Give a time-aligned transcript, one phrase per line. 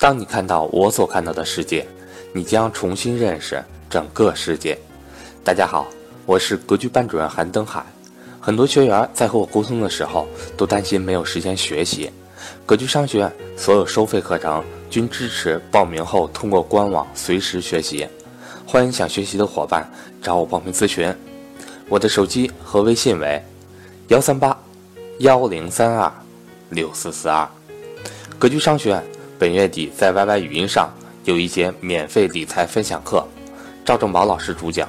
[0.00, 1.86] 当你看到我所看到的世界，
[2.32, 4.78] 你将重新认识整个世界。
[5.44, 5.86] 大家好，
[6.24, 7.84] 我是格局班主任韩登海。
[8.40, 10.26] 很多学员在和我沟通的时候，
[10.56, 12.10] 都担心没有时间学习。
[12.64, 18.08] 格局商学院所有收费课程均支持报名后通过官网随时学习。
[18.66, 19.86] 欢迎想学习的伙伴
[20.22, 21.14] 找我报名咨询。
[21.90, 23.38] 我的手机和微信为
[24.08, 24.58] 幺三八
[25.18, 26.10] 幺零三二
[26.70, 27.46] 六四四二。
[28.38, 29.04] 格局商学院。
[29.40, 30.92] 本月底在 YY 语音上
[31.24, 33.26] 有一节免费理财分享课，
[33.86, 34.86] 赵正宝老师主讲，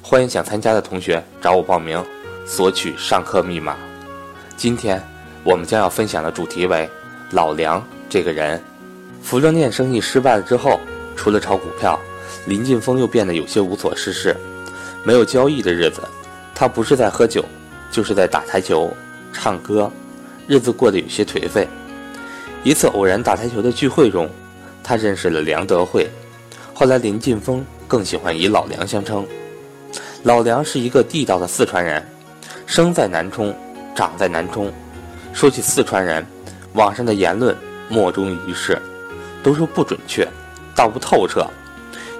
[0.00, 2.00] 欢迎想参加的同学找我报名，
[2.46, 3.74] 索取上课密码。
[4.56, 5.02] 今天
[5.42, 6.88] 我们将要分享的主题为
[7.32, 8.62] 老梁这个人。
[9.20, 10.78] 服装店生意失败了之后，
[11.16, 11.98] 除了炒股票，
[12.46, 14.36] 林晋峰又变得有些无所事事。
[15.02, 16.00] 没有交易的日子，
[16.54, 17.44] 他不是在喝酒，
[17.90, 18.96] 就是在打台球、
[19.32, 19.90] 唱歌，
[20.46, 21.66] 日子过得有些颓废。
[22.64, 24.28] 一次偶然打台球的聚会中，
[24.82, 26.08] 他认识了梁德惠。
[26.74, 29.26] 后来林晋峰更喜欢以老梁相称。
[30.24, 32.04] 老梁是一个地道的四川人，
[32.66, 33.54] 生在南充，
[33.94, 34.72] 长在南充。
[35.32, 36.26] 说起四川人，
[36.72, 37.56] 网上的言论
[37.88, 38.76] 莫衷一是，
[39.42, 40.26] 都说不准确，
[40.74, 41.46] 道不透彻。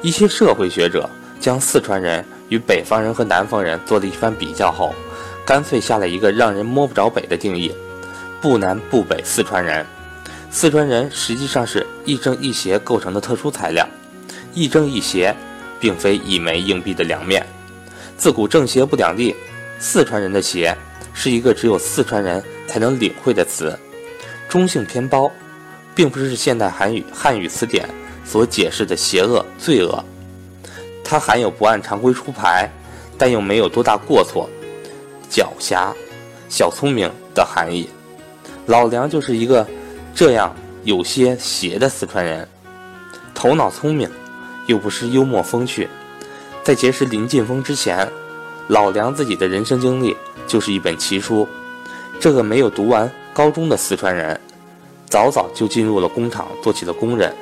[0.03, 4.95] 一些社会学者将四川人与北方人和南方人做了一番比较后，
[5.45, 7.75] 干脆下了一个让人摸不着北的定义：
[8.41, 9.85] 不南不北四川人。
[10.51, 13.87] 四川人实际上是亦正亦邪构成的特殊材料，
[14.55, 15.35] 亦正亦邪，
[15.79, 17.47] 并非一枚硬币的两面。
[18.17, 19.37] 自古正邪不两立，
[19.79, 20.77] 四川人的邪
[21.13, 23.79] 是一个只有四川人才能领会的词，
[24.49, 25.31] 中性偏褒，
[25.95, 27.87] 并不是现代汉语汉语词典
[28.25, 30.03] 所解释的邪恶罪恶。
[31.05, 32.69] 它含有不按常规出牌，
[33.19, 34.49] 但又没有多大过错，
[35.31, 35.93] 狡黠、
[36.49, 37.89] 小聪明的含义。
[38.65, 39.65] 老梁就是一个。
[40.19, 40.53] 这样
[40.83, 42.49] 有些邪的四川人，
[43.37, 44.11] 头脑聪明，
[44.67, 45.89] 又不失幽默风趣。
[46.65, 48.05] 在结识林晋峰之前，
[48.67, 51.47] 老梁自己的人生经历就是一本奇书。
[52.19, 54.41] 这个没有读完高中的四川人，
[55.07, 57.33] 早早就进入了工厂做起了工人。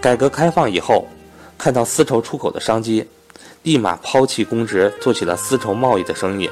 [0.00, 1.06] 改革开放以后，
[1.56, 3.06] 看到丝绸出口的商机，
[3.62, 6.50] 立马抛弃公职，做起了丝绸贸易的生意。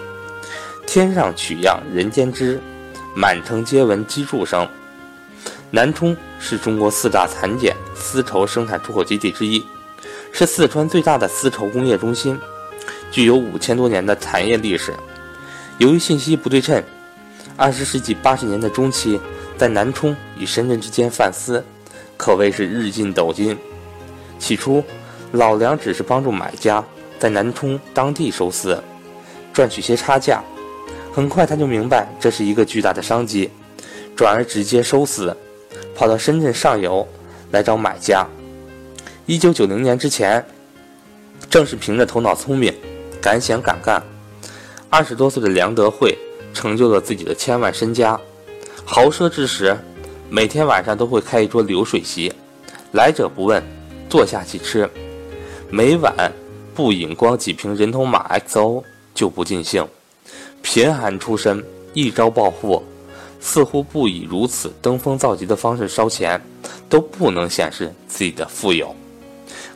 [0.87, 2.61] 天上取样人间织，
[3.17, 4.65] 满城皆闻机杼声。
[5.73, 9.65] 南充是中国四大蚕茧丝绸生产出口基地之一，
[10.33, 12.37] 是四川最大的丝绸工业中心，
[13.13, 14.93] 具有五千多年的产业历史。
[15.79, 16.83] 由于信息不对称，
[17.57, 19.21] 二十世纪八十年代中期，
[19.57, 21.65] 在南充与深圳之间贩丝，
[22.17, 23.57] 可谓是日进斗金。
[24.41, 24.83] 起初，
[25.31, 26.85] 老梁只是帮助买家
[27.19, 28.83] 在南充当地收丝，
[29.53, 30.43] 赚取些差价。
[31.13, 33.49] 很快，他就明白这是一个巨大的商机，
[34.17, 35.37] 转而直接收丝。
[35.95, 37.07] 跑到深圳上游
[37.51, 38.27] 来找买家。
[39.27, 40.45] 一九九零年之前，
[41.49, 42.75] 正是凭着头脑聪明、
[43.21, 44.03] 敢想敢干，
[44.89, 46.17] 二十多岁的梁德惠
[46.53, 48.19] 成就了自己的千万身家。
[48.85, 49.77] 豪奢之时，
[50.29, 52.33] 每天晚上都会开一桌流水席，
[52.93, 53.63] 来者不问，
[54.09, 54.89] 坐下即吃。
[55.71, 56.33] 每晚
[56.75, 58.83] 不饮光几瓶人头马 XO
[59.15, 59.87] 就不尽兴。
[60.63, 61.65] 贫寒出身，
[61.95, 62.83] 一朝暴富。
[63.41, 66.41] 似乎不以如此登峰造极的方式烧钱，
[66.89, 68.95] 都不能显示自己的富有。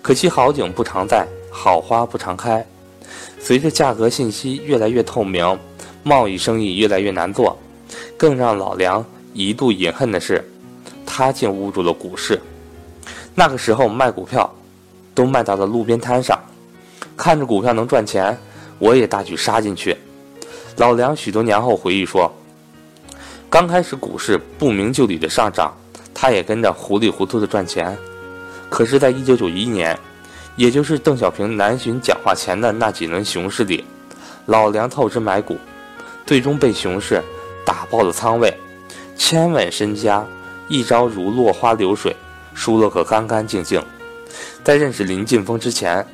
[0.02, 2.64] 可惜好景不常在，好花不常开。
[3.40, 5.58] 随着价格信息越来越透明，
[6.02, 7.56] 贸易生意越来越难做。
[8.16, 10.44] 更让老梁一度隐恨的是，
[11.06, 12.40] 他竟误入了股市。
[13.34, 14.52] 那个时候卖股票，
[15.14, 16.38] 都卖到了路边摊上，
[17.16, 18.38] 看着股票能赚钱，
[18.78, 19.96] 我也大举杀进去。
[20.76, 22.30] 老梁许多年后回忆说。
[23.54, 25.72] 刚开始股市不明就里的上涨，
[26.12, 27.96] 他也跟着糊里糊涂的赚钱。
[28.68, 29.96] 可是，在一九九一年，
[30.56, 33.84] 也就是邓小平南巡讲话前的那几轮熊市里，
[34.46, 35.56] 老梁透支买股，
[36.26, 37.22] 最终被熊市
[37.64, 38.52] 打爆了仓位，
[39.16, 40.26] 千万身家
[40.66, 42.16] 一朝如落花流水，
[42.54, 43.80] 输了个干干净净。
[44.64, 46.04] 在认识林晋峰之前，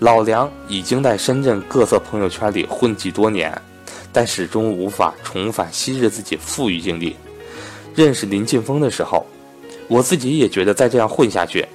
[0.00, 3.58] 老梁已经在深圳各色朋友圈里混迹多年。
[4.12, 7.16] 但始终无法重返昔日自己富裕经历。
[7.94, 9.26] 认识林晋峰的时候，
[9.88, 11.66] 我自己也觉得再这样混下去，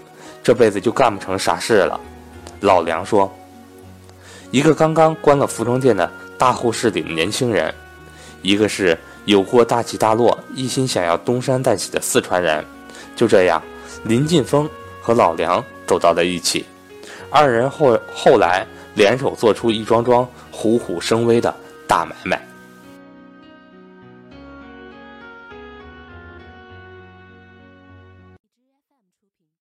[0.41, 1.99] 这辈子就干不成啥事了。
[2.61, 3.31] 老梁说
[4.49, 7.73] ：“一个刚刚关了服装店的大户势力的年轻人，
[8.41, 12.63] 一个是有过大起大落、一心想要东山再起的四川人，
[13.15, 13.61] 就这样，
[14.03, 14.69] 林晋峰
[15.01, 16.65] 和老梁走到了一起。
[17.29, 21.53] 二人后后来联手做出一桩桩虎虎生威的。”
[21.87, 22.54] 大买卖。